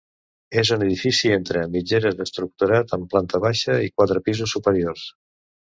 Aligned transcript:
És 0.61 0.71
un 0.75 0.85
edifici 0.85 1.31
entre 1.35 1.61
mitgeres 1.75 2.25
estructurat 2.27 2.97
en 2.99 3.07
planta 3.13 3.45
baixa 3.47 3.79
i 3.91 3.95
quatre 4.01 4.27
pisos 4.31 4.57
superiors. 4.59 5.11